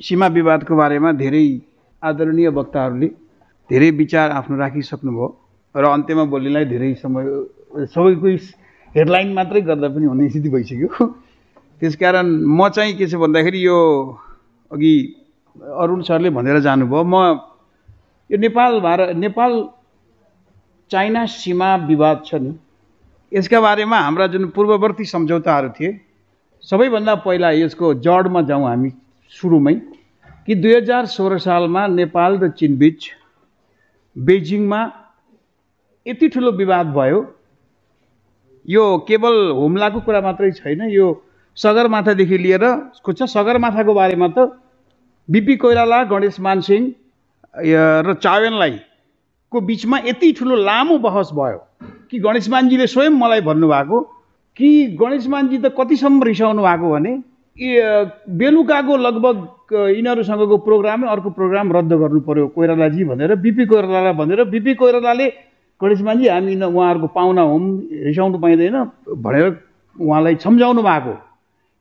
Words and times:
सीमा 0.00 0.26
विवादको 0.28 0.76
बारेमा 0.76 1.10
धेरै 1.16 1.46
आदरणीय 2.02 2.48
वक्ताहरूले 2.52 3.06
धेरै 3.70 3.90
विचार 3.96 4.30
आफ्नो 4.30 4.56
राखिसक्नुभयो 4.56 5.28
र 5.74 5.84
अन्त्यमा 5.88 6.24
बोल्नेलाई 6.32 6.64
धेरै 6.68 6.92
समय 7.00 7.24
सबैको 7.94 8.28
हेडलाइन 8.94 9.32
मात्रै 9.32 9.60
गर्दा 9.68 9.88
पनि 9.88 10.06
हुने 10.06 10.28
स्थिति 10.28 10.48
भइसक्यो। 10.52 11.06
त्यसकारण 11.80 12.26
म 12.44 12.68
चाहिँ 12.76 12.92
के 12.98 13.06
छ 13.08 13.14
भन्दाखेरि 13.16 13.60
यो 13.66 13.78
अघि 14.70 14.92
अरुण 15.56 16.00
सरले 16.04 16.30
भनेर 16.36 16.60
जानुभयो 16.60 17.02
म 17.04 17.14
यो 18.30 18.36
नेपाल 18.36 18.80
भारत 18.80 19.16
नेपाल 19.16 19.52
चाइना 20.90 21.24
सीमा 21.40 21.74
विवाद 21.88 22.22
छ 22.26 22.42
नि 22.44 22.52
यसका 23.32 23.60
बारेमा 23.60 23.98
हाम्रा 24.00 24.26
जुन 24.36 24.46
पूर्ववर्ती 24.52 25.04
सम्झौताहरू 25.08 25.68
थिए 25.80 25.90
सबैभन्दा 26.64 27.14
पहिला 27.24 27.50
यसको 27.64 27.94
जडमा 28.04 28.42
जाउँ 28.52 28.68
हामी 28.68 28.92
सुरुमै 29.32 29.74
कि 30.46 30.54
दुई 30.54 30.74
हजार 30.74 31.06
सोह्र 31.12 31.38
सालमा 31.44 31.86
नेपाल 31.94 32.38
र 32.38 32.48
चिनबिच 32.58 33.08
बेजिङमा 34.16 34.80
यति 36.06 36.28
ठुलो 36.28 36.50
विवाद 36.60 36.86
भयो। 36.96 37.18
यो 38.68 38.84
केवल 39.08 39.34
हुम्लाको 39.58 40.00
कुरा 40.06 40.20
मात्रै 40.20 40.50
छैन 40.52 40.80
यो 40.90 41.06
सगरमाथादेखि 41.56 42.38
लिएर 42.38 42.64
छ 43.08 43.28
सगरमाथाको 43.34 43.94
बारेमा 43.94 44.28
त 44.28 44.38
बिपी 45.28 45.56
कोइराला 45.56 46.02
गणेश 46.12 46.40
मानसिंह 46.40 46.82
र 48.06 48.14
चावेनलाई 48.22 48.78
को 49.52 49.60
बिचमा 49.68 49.98
यति 50.06 50.32
ठुलो 50.38 50.56
लामो 50.64 50.98
बहस 51.04 51.30
भयो 51.34 51.60
कि 52.10 52.18
गणेश 52.20 52.48
मानजीले 52.50 52.86
स्वयं 52.86 53.14
मलाई 53.22 53.40
भन्नुभएको 53.48 54.00
कि 54.56 54.68
गणेश 55.00 55.26
मानजी 55.28 55.58
त 55.58 55.74
कतिसम्म 55.78 56.22
रिसाउनु 56.22 56.62
भएको 56.62 56.90
भने 56.90 57.14
बेलुकाको 57.56 58.96
लगभग 58.96 59.36
यिनीहरूसँगको 59.96 60.56
प्रोग्रामै 60.68 61.08
अर्को 61.08 61.30
प्रोग्राम 61.30 61.72
रद्द 61.72 61.92
गर्नु 61.92 62.20
पर्यो 62.20 62.46
कोइरालाजी 62.52 63.04
भनेर 63.04 63.34
बिपी 63.40 63.64
कोइरालालाई 63.66 64.12
भनेर। 64.12 64.44
बिपी 64.44 64.74
कोइरालाले 64.74 65.26
गणेश 65.80 66.00
मानजी 66.02 66.28
हामी 66.28 66.54
उहाँहरूको 66.56 67.06
पाहुना 67.16 67.42
हौँ 67.42 67.60
रिसाउनु 68.04 68.38
पाइँदैन 68.38 68.76
भनेर 69.08 69.46
उहाँलाई 69.96 70.34
सम्झाउनु 70.36 70.82
भएको। 70.82 71.14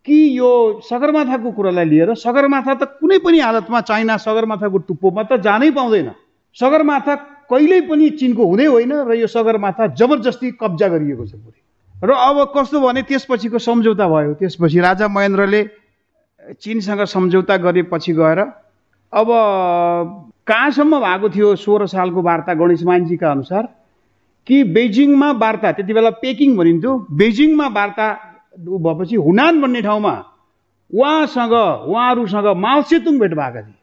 कि 0.06 0.18
यो 0.38 0.50
सगरमाथाको 0.86 1.52
कुरालाई 1.52 1.86
लिएर 1.86 2.14
सगरमाथा 2.14 2.74
त 2.74 2.84
कुनै 3.02 3.18
पनि 3.20 3.40
हालतमा 3.40 3.82
चाइना 3.82 4.18
सगरमाथाको 4.22 4.78
टुप्पोमा 4.88 5.24
त 5.24 5.42
जानै 5.42 5.72
पाउँदैन। 5.72 6.10
सगरमाथा 6.56 7.16
कहिल्यै 7.52 7.82
पनि 7.90 8.10
चिनको 8.22 8.44
हुँदै 8.46 8.66
होइन 8.66 8.92
र 9.10 9.12
यो 9.18 9.28
सगरमाथा 9.28 9.88
जबरजस्ती 9.98 10.52
कब्जा 10.62 10.88
गरिएको 10.88 11.26
छ 11.26 11.34
पुरै। 11.36 11.65
र 12.04 12.12
अब 12.12 12.52
कस्तो 12.58 12.80
भने 12.80 13.02
त्यसपछिको 13.02 13.58
सम्झौता 13.58 14.08
भयो। 14.08 14.34
त्यसपछि 14.34 14.80
राजा 14.80 15.08
महेन्द्रले 15.08 15.64
चिनसँग 16.62 17.04
सम्झौता 17.08 17.58
गरेपछि 17.58 18.14
गएर 18.14 18.40
अब 19.14 19.28
कहाँसम्म 20.48 21.00
भएको 21.00 21.30
थियो 21.30 21.56
सोह्र 21.56 21.86
सालको 21.88 22.22
वार्ता 22.22 22.54
गणेश 22.54 22.84
मान्जीका 22.84 23.32
अनुसार? 23.32 23.64
कि 24.48 24.64
बेजिङमा 24.64 25.32
वार्ता 25.32 25.72
त्यति 25.72 25.94
बेला 25.94 26.10
पेकिङ 26.22 26.56
भनिन्थ्यो 26.58 26.92
बेजिङमा 27.12 27.68
वार्ता 27.68 28.08
भएपछि 28.60 29.16
हुनान 29.16 29.62
भन्ने 29.62 29.82
ठाउँमा 29.82 30.14
उहाँसँग 30.94 31.54
उहाँहरूसँग 31.54 32.48
माओ 32.58 32.82
सेतुङ 32.82 33.20
भेट 33.20 33.34
भएका 33.34 33.62
थिए। 33.62 33.74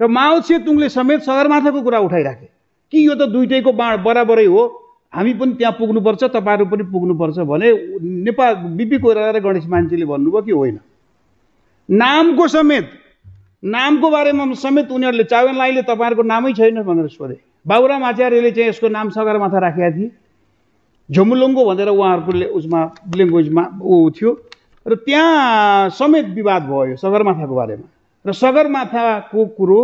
र 0.00 0.06
माओ 0.08 0.40
सेतुङले 0.40 0.88
समेत 0.88 1.20
सगरमाथाको 1.22 1.82
कुरा 1.82 1.98
उठाइराखे। 1.98 2.48
कि 2.92 3.06
यो 3.08 3.14
त 3.14 3.30
दुइटैको 3.32 3.72
बाँड 3.72 4.02
बराबरै 4.02 4.46
हो 4.46 4.62
हामी 5.12 5.32
पनि 5.34 5.52
त्यहाँ 5.54 5.72
पुग्नुपर्छ 5.78 6.24
तपाईँहरू 6.24 6.64
पनि 6.66 6.84
पुग्नुपर्छ 6.92 7.38
भने 7.44 7.68
नेपाल 8.02 8.54
बिपी 8.76 8.98
कोइराला 8.98 9.30
र 9.30 9.40
गणेश 9.40 9.66
मान्छेले 9.66 10.04
भन्नुभयो 10.04 10.42
कि 10.42 10.52
होइन? 10.52 10.78
नामको 11.88 12.48
समेत 12.48 12.90
नामको 13.64 14.10
बारेमा 14.10 14.44
समेत 14.56 14.90
उनीहरूले 14.90 15.24
चावेनलाईले 15.24 15.82
तपाईँहरूको 15.82 16.22
नामै 16.22 16.52
छैन 16.52 16.82
भनेर 16.82 17.08
सोधे। 17.08 17.36
बाबुराम 17.66 18.04
आचार्यले 18.04 18.50
चाहिँ 18.50 18.68
यसको 18.68 18.88
नाम 18.88 19.10
सगरमाथा 19.10 19.58
राखेका 19.58 19.90
थिए। 19.90 20.10
झमुलुङ्गो 21.10 21.62
भनेर 21.64 21.88
उहाँहरूको 21.88 22.32
उसमा 22.58 22.80
ल्याङ्ग्वेजमा 23.14 23.62
ऊ 23.82 24.10
थियो। 24.10 24.30
र 24.86 24.94
त्यहाँ 24.96 25.90
समेत 25.90 26.26
विवाद 26.34 26.62
भयो 26.62 26.96
सगरमाथाको 26.96 27.54
बारेमा। 27.54 27.86
र 28.26 28.32
सगरमाथाको 28.32 29.44
कुरो 29.58 29.80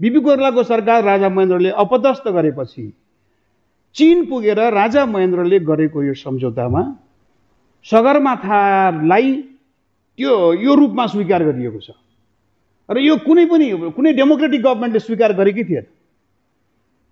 बिपी 0.00 0.20
कोइरालाको 0.20 0.62
सरकार 0.62 1.02
राजा 1.04 1.28
महेन्द्रले 1.28 1.70
अपदस्थ 1.74 2.28
गरेपछि 2.28 2.92
चिन 3.94 4.24
पुगेर 4.28 4.58
राजा 4.72 5.04
महेन्द्रले 5.06 5.58
गरेको 5.64 6.02
यो 6.02 6.14
सम्झौतामा 6.14 6.82
सगरमाथालाई 7.86 9.32
त्यो 10.18 10.32
यो 10.54 10.74
रूपमा 10.74 11.06
स्वीकार 11.06 11.42
गरिएको 11.44 11.80
छ। 11.80 11.90
र 12.88 12.98
यो 12.98 13.16
कुनै 13.26 13.44
पनि 13.46 13.66
कुनै 13.96 14.12
डेमोक्रेटिक 14.12 14.60
गभर्मेन्टले 14.62 15.00
स्वीकार 15.00 15.32
गरेकै 15.32 15.64
थिएन। 15.64 15.86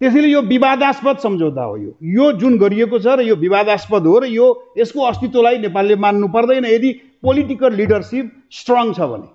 त्यसैले 0.01 0.29
यो 0.29 0.41
विवादास्पद 0.43 1.17
सम्झौता 1.19 1.63
हो 1.63 1.77
यो। 1.77 1.93
यो 2.03 2.25
जुन 2.41 2.57
गरिएको 2.59 2.99
छ 2.99 3.07
र 3.19 3.21
यो 3.25 3.37
विवादास्पद 3.37 4.07
हो 4.07 4.19
र 4.19 4.25
यो 4.29 4.47
यसको 4.79 5.01
अस्तित्वलाई 5.01 5.59
नेपालले 5.59 5.97
मान्नु 5.97 6.29
पर्दैन 6.29 6.65
यदि 6.65 6.91
पोलिटिकल 7.23 7.73
लिडरसिप 7.75 8.27
स्ट्रङ 8.53 8.93
छ 8.93 9.01
भने। 9.11 9.29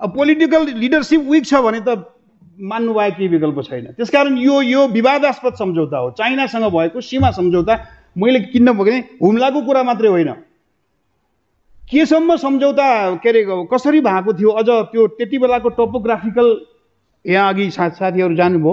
अब 0.00 0.08
पोलिटिकल 0.14 0.62
लिडरसिप 0.76 1.20
विक 1.30 1.44
छ 1.46 1.54
भने 1.66 1.80
त 1.80 2.15
मान्नु 2.58 2.92
बाहेक 2.94 3.14
केही 3.16 3.28
विकल्प 3.28 3.60
छैन। 3.62 3.86
त्यसकारण 3.96 4.36
यो 4.38 4.60
यो 4.62 4.86
विवादास्पद 4.88 5.54
सम्झौता 5.54 5.98
हो। 5.98 6.10
चाइनासँग 6.18 6.64
भएको 6.72 7.00
सीमा 7.00 7.30
सम्झौता 7.30 7.74
मैले 8.16 8.40
किन्न 8.48 8.72
भने 8.72 8.96
हुम्लाको 9.22 9.60
कुरा 9.62 9.82
मात्रै 9.82 10.08
होइन। 10.08 10.30
केसम्म 11.90 12.36
सम्झौता 12.36 12.88
के 13.22 13.28
अरे 13.28 13.44
कसरी 13.72 14.00
भएको 14.00 14.32
थियो 14.34 14.50
अझ 14.50 14.68
त्यो 14.90 15.06
त्यति 15.16 15.38
बेलाको 15.38 15.68
टोपोग्राफिकल 15.76 16.48
यहाँ 17.24 17.52
अघि 17.52 17.70
सा 17.70 17.88
साथीहरू 17.90 18.34
जानुभयो। 18.34 18.72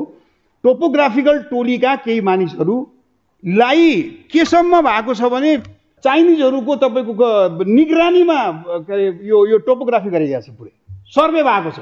टोपोग्राफिकल 0.63 1.39
टोलीका 1.51 1.95
केही 2.05 2.21
मानिसहरूलाई 2.21 4.01
केसम्म 4.31 4.81
भएको 4.81 5.13
छ 5.13 5.29
भने 5.29 5.57
चाइनिजहरूको 6.03 6.75
तपाईँको 6.75 7.63
निगरानीमा 7.65 8.39
के 8.87 8.93
अरे 8.93 9.05
यो 9.23 9.45
यो 9.47 9.57
टोपोग्राफी 9.67 10.09
गरिरहेको 10.09 10.41
छ 10.41 10.55
पुरै। 10.57 10.71
सर्वे 11.11 11.43
भएको 11.43 11.71
छ। 11.71 11.79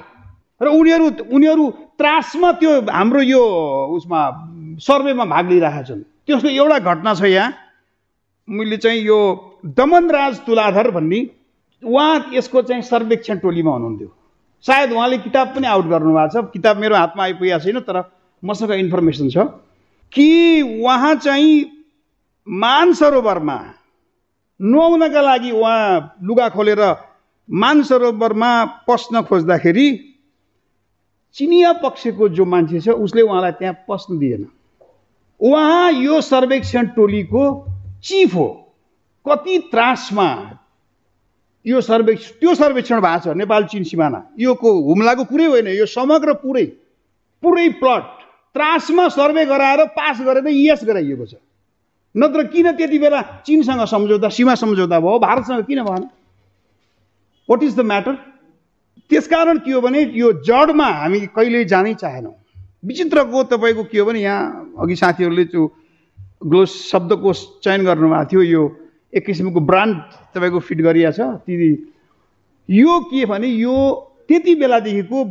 र 0.61 0.67
उनीहरू 0.67 1.07
उनीहरू 1.33 1.69
त्रासमा 1.97 2.51
त्यो 2.61 2.71
हाम्रो 2.89 3.21
यो 3.21 3.43
उसमा 3.97 4.19
सर्वेमा 4.77 5.25
भाग 5.25 5.49
लिइरहेका 5.49 5.81
छन्। 5.83 6.01
त्यसको 6.27 6.49
एउटा 6.49 6.77
घटना 6.79 7.13
छ 7.13 7.23
यहाँ। 7.25 7.53
मैले 8.47 8.77
चाहिँ 8.77 9.01
यो 9.01 9.19
दमनराज 9.65 10.39
तुलाधर 10.45 10.91
भन्ने 10.91 11.19
उहाँ 11.83 12.29
यसको 12.33 12.61
चाहिँ 12.61 12.81
सर्वेक्षण 12.81 13.37
टोलीमा 13.41 13.71
हुनुहुन्थ्यो। 13.71 14.09
सायद 14.65 14.91
उहाँले 14.93 15.17
किताब 15.17 15.47
पनि 15.55 15.67
आउट 15.67 15.85
गर्नुभएको 15.85 16.29
छ। 16.29 16.53
किताब 16.53 16.77
मेरो 16.77 16.95
हातमा 16.95 17.23
आइपुगेको 17.23 17.59
छैन 17.59 17.79
तर 17.81 17.97
मसँग 18.43 18.71
इन्फर्मेसन 18.71 19.29
छ 19.29 19.37
कि 20.13 20.29
उहाँ 20.61 21.15
चाहिँ 21.15 21.53
मानसरोवरमा 22.47 23.57
नुहाउनका 24.59 25.21
लागि 25.21 25.51
उहाँ 25.51 26.17
लुगा 26.23 26.47
खोलेर 26.49 26.81
मानसरोवरमा 27.49 28.51
पस्न 28.87 29.21
खोज्दाखेरि 29.25 29.87
चिनिया 31.35 31.71
पक्षको 31.83 32.29
जो 32.29 32.45
मान्छे 32.45 32.79
छ 32.79 32.89
उसले 32.99 33.21
उहाँलाई 33.21 33.51
त्यहाँ 33.51 33.75
पस्न 33.87 34.17
दिएन। 34.19 34.47
उहाँ 35.41 35.91
यो 35.91 36.21
सर्वेक्षण 36.21 36.87
टोलीको 36.95 37.43
चिफ 38.03 38.35
हो। 38.35 38.47
कति 39.25 39.57
त्रासमा 39.71 40.27
यो 41.65 41.81
सर्वेक्षण 41.81 42.39
त्यो 42.39 42.55
सर्वेक्षण 42.55 43.01
भएको 43.01 43.19
छ 43.23 43.35
नेपाल 43.37 43.65
चिन 43.65 43.83
सिमाना। 43.83 44.21
योको 44.39 44.69
हुम्लाको 44.83 45.23
कुरै 45.25 45.45
होइन 45.45 45.67
यो 45.67 45.85
समग्र 45.87 46.33
पुरै 46.43 46.65
पुरै 47.43 47.67
प्लट 47.79 48.03
त्रासमा 48.55 49.07
सर्वे 49.09 49.45
गराएर 49.45 49.85
पास 49.95 50.21
गरेर 50.21 50.47
यस 50.47 50.83
गराइएको 50.83 51.25
छ। 51.25 51.33
नत्र 52.15 52.43
किन 52.47 52.71
त्यति 52.71 52.99
बेला 52.99 53.21
चिनसँग 53.45 53.85
सम्झौता 53.87 54.29
सीमा 54.29 54.55
सम्झौता 54.55 54.99
भयो 54.99 55.19
भारतसँग 55.19 55.63
किन 55.65 55.83
भएन? 55.83 56.03
वाट 57.49 57.63
इज 57.63 57.75
द 57.75 57.79
म्याटर 57.81 58.15
त्यसकारण 59.11 59.57
के 59.59 59.71
हो 59.71 59.81
भने 59.81 60.01
यो 60.15 60.31
जडमा 60.47 60.87
हामी 61.03 61.19
कहिल्यै 61.35 61.65
जानै 61.67 61.93
चाहेनौँ। 61.99 62.33
विचित्रको 62.83 63.43
तपाईँको 63.51 63.83
के 63.91 63.99
हो 63.99 64.05
भने 64.05 64.19
यहाँ 64.21 64.73
अघि 64.79 64.95
साथीहरूले 64.95 65.45
त्यो 65.51 65.63
ग्लोस 66.47 66.71
शब्दको 66.91 67.33
चयन 67.59 67.83
गर्नुभएको 67.85 68.25
थियो 68.31 68.41
यो 68.41 68.63
एक 69.13 69.25
किसिमको 69.25 69.59
ब्रान्ड 69.61 69.97
तपाईँको 70.33 70.59
फिट 70.59 70.81
गरिएको 70.81 71.11
छ। 71.11 71.19
ती 71.43 71.53
यो 72.69 72.99
के 73.11 73.25
भने 73.25 73.47
यो 73.47 73.75
त्यति 74.27 74.55
बेलादेखिको 74.55 75.23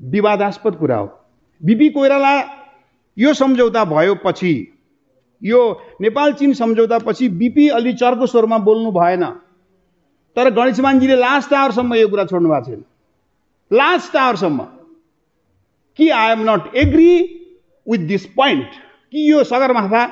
विवादास्पद 0.00 0.74
कुरा 0.76 0.96
हो। 0.96 1.06
बिपी 1.60 1.88
कोइराला 1.90 2.34
यो 3.16 3.32
सम्झौता 3.34 3.84
भयो 3.84 4.14
यो 5.42 5.60
नेपाल 6.00 6.32
चिन 6.32 6.52
सम्झौता 6.54 6.98
पछि 6.98 7.28
बिपी 7.38 7.68
अलि 7.70 7.92
चर्को 7.94 8.26
स्वरमा 8.26 8.58
बोल्नु 8.58 8.90
भएन। 8.92 9.24
तर 10.36 10.50
गणेशमानजीले 10.50 11.16
लास्ट 11.16 11.52
आवरसम्म 11.54 11.94
यो 11.94 12.08
कुरा 12.08 12.24
छोड्नु 12.24 12.48
भएको 12.48 12.64
छैन। 12.66 12.84
लास्ट 13.70 14.16
आवरसम्म 14.16 14.66
कि 15.98 16.08
I 16.10 16.32
am 16.32 16.50
not 16.50 16.74
agree 16.76 17.10
with 17.86 18.06
this 18.08 18.26
point 18.36 18.80
कि 19.12 19.30
यो 19.30 19.42
सगरमाथा 19.44 20.04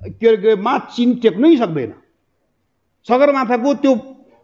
के 0.00 0.28
अरे 0.28 0.54
मा 0.62 0.78
चिन 0.96 1.14
टेक्नै 1.16 1.56
सक्दैन 1.56 1.92
सगरमाथाको 3.08 3.74
त्यो 3.74 3.94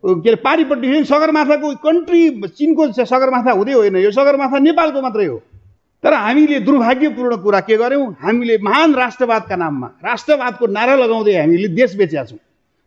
के 0.04 0.28
अरे 0.28 0.36
पारिपट्टि 0.42 1.04
सगरमाथाको 1.04 1.74
कन्ट्री 1.84 2.22
चिनको 2.48 2.90
सगरमाथा 3.04 3.52
हुँदै 3.52 3.72
होइन 3.72 3.96
यो 3.96 4.10
सगरमाथा 4.10 4.58
नेपालको 4.60 5.02
मात्रै 5.02 5.26
हो 5.26 5.38
तर 6.04 6.14
हामीले 6.14 6.60
दुर्भाग्यपूर्ण 6.60 7.36
कुरा 7.42 7.60
के 7.60 7.76
गर्यौँ 7.76 8.06
हामीले 8.20 8.58
महान 8.62 8.94
राष्ट्रवादका 8.94 9.56
नाममा 9.56 9.90
राष्ट्रवादको 10.04 10.66
नारा 10.68 10.94
लगाउँदै 10.96 11.36
हामीले 11.36 11.68
देश 11.74 11.94
बेचेका 11.96 12.24
छौँ 12.24 12.38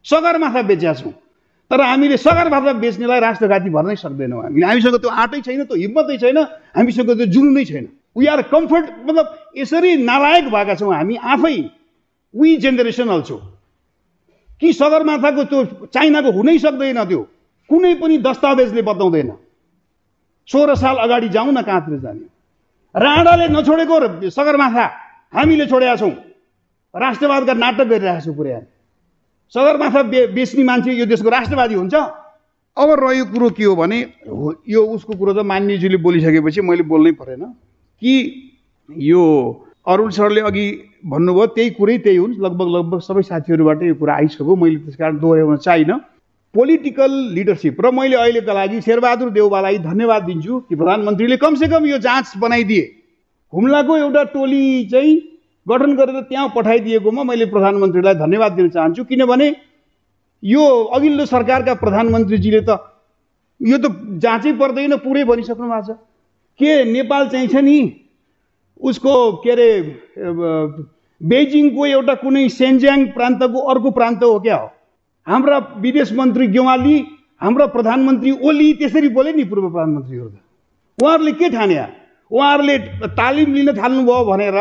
सगरमाथा 0.06 0.62
बेचेका 0.62 0.94
छौँ 0.94 1.14
तर 1.72 1.82
हामीले 1.82 2.18
सगरमाथा 2.18 2.74
बेच्नेलाई 2.78 3.20
राष्ट्रघाती 3.20 3.70
भर्नै 3.70 3.96
सक्दैनौँ 3.96 4.42
हामीले 4.44 4.66
हामीसँग 4.66 4.96
त्यो 5.02 5.10
आँटै 5.10 5.42
छैन 5.42 5.64
त्यो 5.66 5.78
हिम्मतै 5.78 6.18
छैन 6.18 6.38
हामीसँग 6.78 7.10
त्यो 7.18 7.26
जुनुनै 7.26 7.66
छैन। 7.66 7.86
वी 8.16 8.26
आर 8.26 8.42
कम्फर्ट 8.54 8.86
मतलब 9.06 9.26
यसरी 9.58 9.96
नालायक 10.04 10.46
भएका 10.50 10.76
छौँ 10.76 10.94
हामी 10.94 11.16
आफै 11.16 11.58
वी 12.34 12.56
जेनेरेसन 12.58 13.10
अल्छौँ 13.10 13.42
कि 14.62 14.74
सगरमाथाको 14.74 15.44
त्यो 15.44 15.64
चाइनाको 15.90 16.32
हुनै 16.32 16.58
सक्दैन 16.60 17.04
त्यो। 17.04 17.22
कुनै 17.70 17.94
पनि 17.98 18.18
दस्तावेजले 18.22 18.82
बताउँदैन। 18.82 19.32
सोह्र 20.48 20.76
साल 20.76 20.96
अगाडि 21.02 21.30
जाउँ 21.30 21.52
न 21.52 21.62
कहाँतिर 21.66 22.00
जाने? 22.00 22.26
राणाले 22.96 23.48
नछोडेको 23.50 24.30
सगरमाथा 24.30 24.86
हामीले 25.34 25.66
छोडेका 25.66 25.96
छौँ। 25.98 26.14
राष्ट्रवादका 26.94 27.54
नाटक 27.54 27.88
गरिरहेका 27.90 28.22
छौँ 28.22 28.36
पुरै 28.36 28.54
सगरमाथा 29.54 30.02
बे 30.04 30.26
बेच्ने 30.34 30.64
मान्छे 30.64 30.92
यो 30.94 31.06
देशको 31.06 31.30
राष्ट्रवादी 31.30 31.76
हुन्छ। 31.76 31.96
अब 32.78 32.90
रह्यो 33.00 33.26
कुरो 33.26 33.50
के 33.50 33.64
हो 33.64 33.76
भने 33.76 34.00
यो 34.68 34.82
उसको 34.84 35.14
कुरो 35.16 35.34
त 35.34 35.46
मान्यजीले 35.46 35.98
बोलिसकेपछि 35.98 36.62
मैले 36.62 36.84
बोल्नै 36.84 37.12
परेन। 37.22 37.44
कि 38.02 38.14
यो 38.90 39.22
अरुण 39.88 40.10
सरले 40.10 40.42
अघि 40.42 40.66
भन्नुभयो 41.06 41.46
त्यही 41.56 41.70
कुरै 41.78 41.98
त्यही 41.98 42.18
हुन्। 42.18 42.34
लगभग 42.42 42.68
लगभग 42.76 43.00
सबै 43.00 43.22
साथीहरूबाट 43.22 43.84
यो 43.84 43.96
कुरा 43.96 44.14
आइसक्यो। 44.16 44.56
मैले 44.56 44.78
त्यस 44.84 44.96
कारण 44.96 45.18
दोहोऱ्याउन 45.20 45.58
चाहिनँ 45.58 46.00
पोलिटिकल 46.54 47.12
लिडरसिप 47.36 47.82
र 47.82 47.92
मैले 47.92 48.16
अहिलेका 48.16 48.54
लागि 48.54 48.82
शेरबहादुर 48.82 49.30
देउबालाई 49.30 49.78
धन्यवाद 49.80 50.24
दिन्छु 50.24 50.60
कि 50.68 50.76
प्रधानमन्त्रीले 50.76 51.38
कमसेकम 51.38 51.86
यो 51.86 51.98
जाँच 52.00 52.34
बनाइदिए। 52.40 52.86
हुम्लाको 53.54 53.98
एउटा 53.98 54.24
टोली 54.34 54.86
चाहिँ 54.92 55.16
गठन 55.68 55.96
गरेर 55.96 56.22
त्यहाँ 56.30 56.48
पठाइदिएकोमा 56.56 57.24
मैले 57.24 57.46
प्रधानमन्त्रीलाई 57.54 58.16
धन्यवाद 58.16 58.52
दिन 58.54 58.70
चाहन्छु। 58.70 59.04
किनभने 59.04 59.48
यो 60.44 60.64
अघिल्लो 60.94 61.26
सरकारका 61.26 61.74
प्रधानमन्त्रीजीले 61.82 62.62
त 62.62 62.78
यो 63.62 63.78
त 63.78 63.86
जाँचै 64.22 64.52
पर्दैन 64.62 64.96
पुरै 65.02 65.24
भनिसक्नु 65.26 65.68
भएको 65.68 65.94
छ। 65.94 65.98
के 66.60 66.72
नेपाल 66.86 67.28
चाहिँ 67.30 67.48
छ 67.48 67.56
नि? 67.66 67.78
उसको 68.80 69.14
के 69.44 69.52
अरे 69.52 69.70
बेजिङको 71.22 71.86
एउटा 71.88 72.14
कुनै 72.22 72.48
सेन्ज्याङ 72.52 73.06
प्रान्तको 73.16 73.60
अर्को 73.72 73.92
प्रान्त 73.92 74.24
हो 74.24 74.40
क्या 74.40 74.56
हो? 74.56 74.68
हाम्रा 75.28 75.58
विदेश 75.82 76.12
मन्त्री 76.14 76.48
गेवाली 76.54 76.96
हाम्रा 77.42 77.66
प्रधानमन्त्री 77.74 78.32
ओली 78.44 78.74
त्यसरी 78.80 79.10
बोले 79.16 79.34
नि 79.34 79.44
पूर्व 79.44 79.70
प्रधानमन्त्रीहरू 79.70 80.30
त। 80.30 80.38
उहाँहरूले 80.98 81.32
के 81.40 81.50
ठाने 81.50 81.78
उहाँहरूले 82.32 82.78
तालिम 83.18 83.54
लिन 83.54 83.70
थाल्नुभयो 83.74 84.24
भनेर 84.26 84.58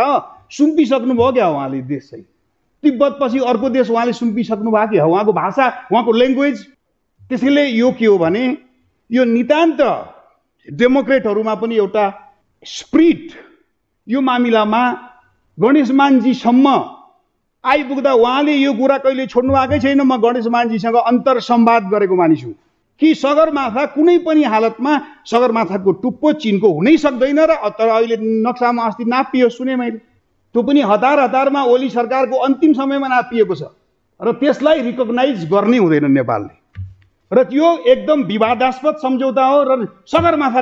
सुम्पिसक्नुभयो 0.57 1.33
क्या 1.33 1.49
उहाँले 1.49 1.81
देश 1.83 2.09
चाहिँ? 2.11 2.25
तिब्बत 2.83 3.19
पछि 3.21 3.39
अर्को 3.39 3.69
देश 3.71 3.91
उहाँले 3.91 4.13
सुम्पिसक्नु 4.13 4.71
भएको 4.71 4.93
क्या 4.93 5.07
उहाँको 5.07 5.33
भाषा 5.33 5.67
उहाँको 5.93 6.13
ल्याङ्ग्वेज 6.13 6.57
त्यसैले 7.31 7.65
यो 7.67 7.91
के 7.99 8.07
हो 8.07 8.19
भने 8.19 8.45
यो 9.11 9.25
नितान्त 9.25 9.81
डेमोक्रेटहरूमा 10.69 11.55
पनि 11.55 11.77
एउटा 11.77 12.05
स्प्रिट 12.67 13.33
यो 14.09 14.21
मामिलामा 14.21 14.83
गणेश 15.59 15.91
मानजीसम्म 15.91 16.69
आइपुग्दा 17.65 18.13
उहाँले 18.13 18.55
यो 18.55 18.73
कुरा 18.75 18.99
कहिले 18.99 19.27
छोड्नु 19.27 19.53
भएकै 19.55 19.79
छैन। 19.81 20.01
म 20.01 20.17
गणेश 20.21 20.47
मानजीसँग 20.47 20.97
अन्तर 20.97 21.41
सम्वाद 21.41 21.83
गरेको 21.93 22.17
मानिस 22.17 22.45
हुँ। 22.45 22.55
कि 23.01 23.15
सगरमाथा 23.15 23.85
कुनै 23.97 24.19
पनि 24.19 24.43
हालतमा 24.45 24.93
सगरमाथाको 25.27 25.93
टुप्पो 25.93 26.33
चिनको 26.33 26.69
हुनै 26.69 26.97
सक्दैन 26.97 27.39
र 27.41 27.55
तर 27.79 27.89
अहिले 27.89 28.17
नक्सामा 28.45 28.83
अस्ति 28.85 29.05
नापियो 29.05 29.49
सुने 29.49 29.77
मैले। 29.77 29.99
त्यो 30.55 30.63
पनि 30.63 30.81
हतार 30.81 31.19
हतारमा 31.21 31.63
ओली 31.67 31.89
सरकारको 31.91 32.37
अन्तिम 32.47 32.73
समयमा 32.73 33.09
नापिएको 33.09 33.55
छ। 33.55 33.75
र 34.21 34.33
त्यसलाई 34.39 34.81
रिकगनाइज 34.83 35.51
गर्नै 35.51 35.79
हुँदैन 35.79 36.07
नेपालले। 36.13 36.55
र 37.33 37.43
त्यो 37.51 37.67
एकदम 37.91 38.23
विवादास्पद 38.25 38.95
सम्झौता 39.03 39.45
हो 39.45 39.59
र 39.67 39.73
सगरमाथा 40.07 40.61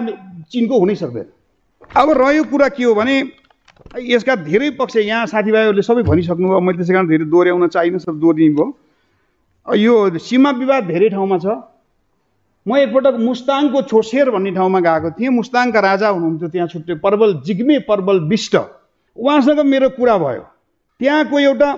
चिनको 0.48 0.78
हुनै 0.78 0.94
सक्दैन। 0.96 1.28
अब 1.92 2.08
रह्यो 2.16 2.44
कुरा 2.48 2.68
के 2.72 2.84
हो 2.84 2.94
भने 2.94 3.16
यसका 4.00 4.34
धेरै 4.48 4.70
पक्ष 4.80 4.96
यहाँ 4.96 5.26
साथीभाइहरूले 5.28 5.82
सबै 5.84 6.02
भनिसक्नुभयो 6.08 6.60
मैले 6.60 6.78
त्यसै 6.80 6.92
कारण 6.92 7.06
धेरै 7.12 7.24
दोहोऱ्याउन 7.28 7.68
चाहिनँ 7.68 7.98
सब 8.00 8.16
दोहोरिनु 8.16 8.56
भयो। 8.56 8.66
यो 9.76 10.18
सीमा 10.18 10.50
विवाद 10.56 10.82
धेरै 10.88 11.08
ठाउँमा 11.12 11.38
छ। 11.38 11.46
म 12.64 12.76
एकपटक 12.80 13.14
मुस्ताङको 13.20 13.82
छोसेर 13.92 14.30
भन्ने 14.32 14.50
ठाउँमा 14.56 14.80
गएको 14.80 15.10
थिएँ। 15.20 15.28
मुस्ताङका 15.28 15.80
राजा 15.82 16.08
हुनुहुन्थ्यो 16.08 16.48
त्यहाँ 16.48 16.68
छुट्टै। 16.72 16.94
पर्वल 17.04 17.30
जिग्मे 17.44 17.78
पर्वल 17.84 18.20
विष्ट। 18.32 18.56
उहाँसँग 19.16 19.60
मेरो 19.62 19.88
कुरा 19.96 20.16
भयो। 20.18 20.44
त्यहाँको 21.00 21.38
एउटा 21.38 21.70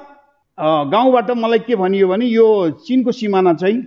गाउँबाट 0.86 1.30
मलाई 1.34 1.58
के 1.66 1.76
भनियो 1.76 2.08
भने 2.08 2.26
यो 2.26 2.46
चिनको 2.86 3.12
सिमाना 3.12 3.52
चाहिँ 3.54 3.80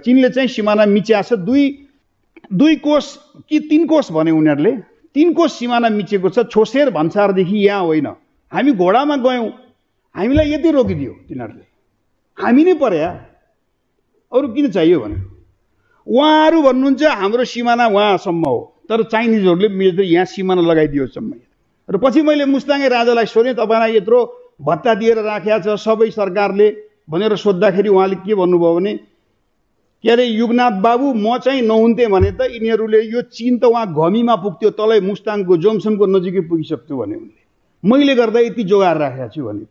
चिनले 0.00 0.28
चाहिँ 0.30 0.48
सिमाना 0.48 0.84
मिच्या 0.86 1.22
छ। 1.22 1.32
दुई 1.44 1.64
दुई 2.52 2.76
कोष 2.76 3.04
कि 3.48 3.58
तिन 3.68 3.86
कोष 3.86 4.10
भने 4.12 4.30
उनीहरूले 4.30 4.72
तिन 5.14 5.32
कोष 5.32 5.52
सिमाना 5.52 5.88
मिचेको 5.90 6.28
छ। 6.28 6.46
छोसेर 6.50 6.90
भन्सारदेखि 6.90 7.56
यहाँ 7.56 7.82
होइन। 7.82 8.06
हामी 8.52 8.72
घोडामा 8.72 9.16
गयौँ। 9.16 9.48
हामीलाई 10.14 10.52
यति 10.52 10.70
रोकिदियो 10.70 11.12
तिनीहरूले। 11.28 11.64
हामी 12.38 12.64
नै 12.64 12.74
पर्या 12.74 13.08
अरू 14.32 14.48
किन 14.54 14.70
चाहियो 14.70 15.00
भने 15.00 15.16
उहाँहरू 16.06 16.62
भन्नुहुन्छ 16.62 17.02
हाम्रो 17.02 17.44
सिमाना 17.44 17.86
उहाँसम्म 17.86 18.44
हो। 18.44 18.58
तर 18.88 19.02
चाइनिजहरूले 19.04 19.68
मिलेर 19.68 20.00
यहाँ 20.02 20.24
सिमाना 20.26 20.62
लगाइदियोसम्म 20.62 21.32
र 21.88 21.96
पछि 21.96 22.22
मैले 22.22 22.44
मुस्ताङे 22.46 22.88
राजालाई 22.88 23.26
सोधेँ 23.26 23.54
तपाईँलाई 23.54 23.96
यत्रो 23.96 24.18
भत्ता 24.62 24.94
दिएर 24.94 25.18
राखेका 25.20 25.58
छ 25.58 25.76
सबै 25.76 26.10
सरकारले? 26.10 26.68
भनेर 27.04 27.36
सोद्धाखेरि 27.36 27.88
उहाँले 27.88 28.16
के 28.24 28.34
भन्नुभयो 28.34 28.74
भने 28.74 28.92
के 30.04 30.10
अरे 30.10 30.24
युगनाथ 30.24 30.80
बाबु 30.80 31.12
म 31.14 31.36
चाहिँ 31.38 31.62
नहुन्थेँ 31.62 32.08
भने 32.08 32.30
त 32.32 32.48
यिनीहरूले 32.48 33.00
यो 33.04 33.22
चिन 33.28 33.58
त 33.58 33.64
उहाँ 33.68 33.86
घमीमा 33.92 34.36
पुग्थ्यो 34.36 34.70
तलै 34.72 35.00
मुस्ताङको 35.00 35.56
जोमसमको 35.56 36.06
नजिकै 36.06 36.40
पुगिसक्थ्यो 36.48 36.96
भने 36.96 37.14
उनले। 37.14 37.40
मैले 37.84 38.14
गर्दा 38.14 38.40
यति 38.40 38.64
जोगाएर 38.64 38.96
राखेको 38.96 39.28
छु 39.28 39.42
भने 39.44 39.64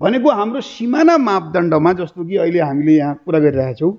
भनेको 0.00 0.28
हाम्रो 0.30 0.60
सिमाना 0.64 1.16
मापदण्डमा 1.18 1.92
जस्तो 2.00 2.24
कि 2.24 2.36
अहिले 2.36 2.60
हामीले 2.60 2.92
यहाँ 2.96 3.14
कुरा 3.24 3.38
गरिरहेका 3.38 3.72
छौँ 3.76 3.92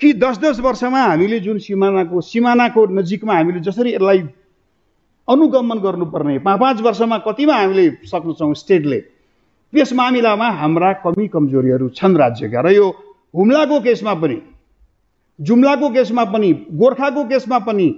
कि 0.00 0.12
दस 0.18 0.38
दस 0.42 0.58
वर्षमा 0.60 1.00
हामीले 1.00 1.38
जुन 1.40 1.58
सिमानाको 1.62 2.20
सिमानाको 2.20 2.86
नजिकमा 2.98 3.34
हामीले 3.34 3.60
जसरी 3.62 3.94
यसलाई 3.94 4.18
अनुगमन 5.28 5.78
गर्नुपर्ने। 5.78 6.38
पाँच 6.38 6.60
पाँच 6.60 6.80
वर्षमा 6.82 7.18
कतिमा 7.26 7.54
हामीले 7.54 7.90
सक्छौँ 8.06 8.54
स्टेटले। 8.54 9.00
त्यस 9.72 9.92
मामिलामा 9.92 10.48
हाम्रा 10.60 10.92
कमी 11.04 11.26
कमजोरीहरू 11.28 11.88
छन् 11.98 12.16
राज्यका। 12.16 12.60
र 12.60 12.68
यो 12.72 12.86
हुम्लाको 13.34 13.80
केसमा 13.80 14.14
पनि 14.14 14.38
जुम्लाको 15.38 15.88
केसमा 15.90 16.24
पनि 16.30 16.50
गोर्खाको 16.72 17.24
केसमा 17.24 17.58
पनि 17.66 17.88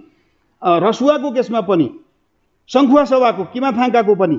रसुवाको 0.63 1.31
केसमा 1.31 1.61
पनि 1.61 1.89
सङ्खुवा 2.71 3.05
सभाको 3.05 3.45
किमाथाङ्काको 3.53 4.15
पनि 4.15 4.39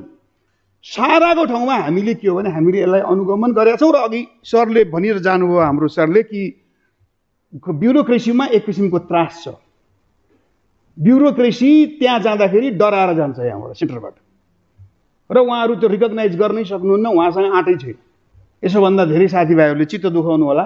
साराको 0.86 1.46
ठाउँमा 1.46 1.76
हामीले 1.76 2.14
के 2.16 2.28
हो 2.28 2.36
भने 2.36 2.50
हामीले 2.50 2.82
यसलाई 2.82 3.02
अनुगमन 3.02 3.52
गरेका 3.54 3.78
छौँ। 3.78 3.92
र 3.94 3.98
अघि 4.02 4.22
सरले 4.44 4.84
भनिएर 4.90 5.18
जानुभयो 5.20 5.60
हाम्रो 5.60 5.88
सरले 5.88 6.24
कि 6.24 6.42
ब्युरोक्रेसीमा 7.54 8.46
एक 8.58 8.66
किसिमको 8.66 9.00
त्रास 9.06 9.44
छ। 9.44 9.48
ब्युरोक्रेसी 10.98 11.70
त्यहाँ 12.00 12.20
जाँदाखेरि 12.20 12.70
डराएर 12.82 13.14
जान्छ 13.16 13.40
यहाँबाट 13.40 13.74
सेन्टरबाट। 13.78 14.16
र 15.30 15.38
उहाँहरू 15.38 15.76
त्यो 15.76 15.90
रिकगनाइज 15.90 16.34
गर्नै 16.38 16.64
सक्नुहुन्न 16.64 17.08
उहाँसँग 17.08 17.54
आँटै 17.54 17.76
छैन। 17.78 17.98
यसोभन्दा 18.66 19.04
धेरै 19.06 19.28
साथीभाइहरूले 19.28 19.86
चित्त 19.86 20.06
दुखाउनु 20.08 20.46
होला। 20.46 20.66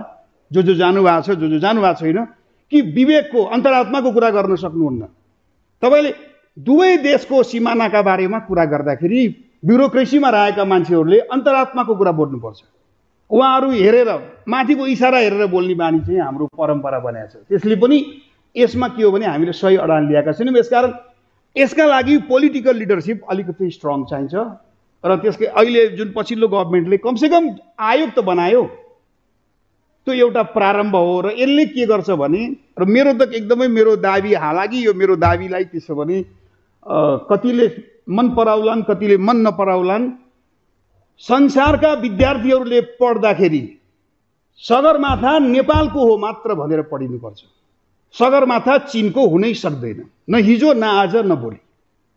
जो 0.52 0.62
जो 0.62 0.74
जानुभएको 0.76 1.22
छ 1.22 1.30
जो 1.40 1.48
जो 1.48 1.60
जानुभएको 1.60 2.00
छैन 2.00 2.20
कि 2.72 2.82
विवेकको 2.82 3.40
अन्तरात्माको 3.56 4.12
कुरा 4.12 4.30
गर्न 4.32 4.56
सक्नुहुन्न। 4.56 5.04
तपाईँले 5.82 6.12
दुवै 6.58 6.98
देशको 6.98 7.44
सिमानाका 7.44 8.02
बारेमा 8.02 8.40
कुरा 8.48 8.66
गर्दाखेरि 8.66 9.22
ब्युरोक्रेसीमा 9.66 10.30
रहेका 10.30 10.64
मान्छेहरूले 10.66 11.20
अन्तरात्माको 11.32 11.94
कुरा 11.96 12.12
बोल्नुपर्छ। 12.12 12.60
उहाँहरू 13.32 13.70
हेरेर 13.72 14.10
माथिको 14.48 14.88
इसारा 14.88 15.18
हेरेर 15.18 15.46
बोल्ने 15.48 15.76
बानी 15.76 16.00
चाहिँ 16.00 16.20
हाम्रो 16.20 16.46
परम्परा 16.52 17.00
बनाएको 17.00 17.32
छ। 17.32 17.36
त्यसले 17.50 17.76
पनि 17.76 17.98
यसमा 18.56 18.88
के 18.88 19.04
हो 19.04 19.12
भने 19.12 19.26
हामीले 19.26 19.54
सही 19.54 19.76
अडान 19.78 20.08
ल्याएका 20.10 20.32
छैनौँ। 20.34 20.58
यसकारण 20.60 20.92
यसका 21.56 21.86
लागि 21.86 22.18
पोलिटिकल 22.28 22.76
लिडरसिप 22.78 23.22
अलिकति 23.30 23.70
स्ट्रङ 23.72 24.04
चाहिन्छ। 24.12 24.36
र 25.04 25.16
त्यसकै 25.18 25.46
अहिले 25.58 25.88
जुन 25.98 26.14
पछिल्लो 26.16 26.48
गभर्मेन्टले 26.48 26.98
कमसेकम 27.02 27.44
आयोग 27.80 28.10
त 28.12 28.20
बनायो 28.22 28.64
त्यो 30.08 30.14
एउटा 30.14 30.44
प्रारम्भ 30.56 30.96
हो। 30.96 31.16
र 31.22 31.28
यसले 31.38 31.66
के 31.74 31.86
गर्छ 31.86 32.10
भने 32.22 32.44
र 32.80 32.86
मेरो 32.86 33.14
त 33.14 33.34
एकदमै 33.34 33.68
मेरो 33.68 33.96
दाबी 33.98 34.34
हालाकि 34.34 34.86
यो 34.86 34.94
मेरो 34.94 35.16
दाबीलाई 35.16 35.66
त्यसो 35.74 35.96
भने 35.96 36.18
कतिले 37.30 37.68
मन 38.10 38.30
पराउलान् 38.36 38.84
कतिले 38.90 39.18
मन 39.18 39.38
नपराउलान्। 39.48 40.06
संसारका 41.22 41.92
विद्यार्थीहरूले 42.02 42.80
पढ्दाखेरि 42.98 43.64
सगरमाथा 44.62 45.38
नेपालको 45.40 46.00
हो 46.06 46.18
मात्र 46.18 46.54
भनेर 46.62 46.82
पढिनुपर्छ। 46.92 47.40
सगरमाथा 48.16 48.78
चिनको 48.86 49.28
हुनै 49.28 49.54
सक्दैन। 49.56 50.04
न 50.30 50.44
हिजो 50.44 50.74
न 50.74 50.84
आज 50.84 51.16
न 51.16 51.36
भोलि। 51.36 51.58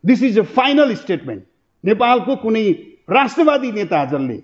This 0.04 0.22
is 0.22 0.38
a 0.38 0.42
final 0.54 0.94
statement 0.94 1.42
नेपालको 1.84 2.36
कुनै 2.36 2.64
राष्ट्रवादी 3.10 3.70
नेताहरूले 3.72 4.38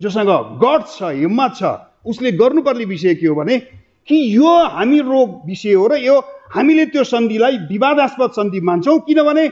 जोसँग 0.00 0.30
गड 0.60 0.84
छ 0.88 1.10
हिम्मत 1.14 1.54
छ 1.56 1.62
उसले 2.06 2.32
गर्नुपर्ने 2.32 2.84
विषय 2.84 3.14
के 3.14 3.26
हो 3.26 3.34
भने 3.34 3.58
कि 4.08 4.16
यो 4.36 4.52
हामी 4.68 5.00
रोग 5.00 5.46
विषय 5.46 5.72
हो 5.72 5.86
र 5.86 5.96
यो 5.98 6.18
हामीले 6.54 6.86
त्यो 6.86 7.04
सन्धिलाई 7.04 7.56
विवादास्पद 7.68 8.30
सन्धि 8.36 8.60
मान्छौँ 8.60 8.98
किनभने 9.06 9.48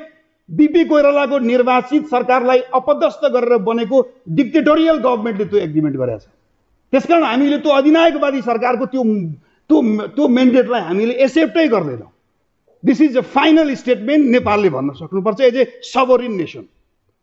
बिपी 0.49 0.85
कोइरालाको 0.85 1.38
निर्वाचित 1.40 2.07
सरकारलाई 2.09 2.61
अपदस्थ 2.75 3.25
गरेर 3.33 3.57
बनेको 3.62 3.97
डिक्टेटोरियल 4.28 4.97
गभर्मेन्टले 4.99 5.45
त्यो 5.45 5.59
एग्रिमेन्ट 5.61 5.97
गरेको 5.97 6.19
छ। 6.19 6.26
त्यसकारण 6.93 7.25
हामीले 7.25 7.59
त्यो 7.59 7.73
अधिनायकवादी 7.73 8.40
सरकारको 8.43 8.87
त्यो 8.87 9.02
त्यो 9.71 9.79
त्यो 10.17 10.29
मेन्डेटलाई 10.29 10.81
हामीले 10.81 11.15
एक्सेप्टै 11.25 11.67
गर्दैनौँ। 11.69 12.11
This 12.83 13.01
is 13.01 13.17
a 13.19 13.21
final 13.35 13.75
statement 13.75 14.25
नेपालले 14.31 14.69
भन्न 14.71 14.91
सक्नुपर्छ। 15.01 15.41
एज 15.41 15.57
ए 15.57 15.65
सबरिन 15.83 16.35
नेसन 16.37 16.65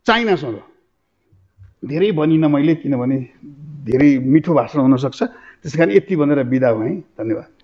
चाइनासँग 0.08 0.60
धेरै 1.90 2.12
भनिनँ 2.12 2.50
मैले 2.50 2.76
किनभने 2.82 3.18
धेरै 3.88 4.10
मिठो 4.20 4.54
भाषण 4.54 4.80
हुनसक्छ। 4.80 5.22
त्यस 5.24 5.76
कारण 5.78 5.92
यति 5.92 6.16
भनेर 6.16 6.44
बिदा 6.52 6.74
भएँ 6.74 6.96
धन्यवाद। 7.18 7.55